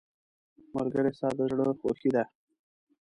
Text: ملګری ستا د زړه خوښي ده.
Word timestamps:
ملګری 0.75 1.11
ستا 1.17 1.29
د 1.37 1.39
زړه 1.51 1.65
خوښي 1.79 2.09
ده. 2.15 2.23